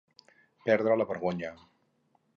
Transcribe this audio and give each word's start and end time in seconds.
Perdre 0.69 0.97
la 1.01 1.07
vergonya. 1.13 1.55